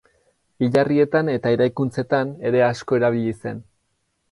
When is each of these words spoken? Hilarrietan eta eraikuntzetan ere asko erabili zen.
Hilarrietan 0.67 1.29
eta 1.33 1.51
eraikuntzetan 1.57 2.33
ere 2.51 2.65
asko 2.71 3.01
erabili 3.03 3.39
zen. 3.45 3.63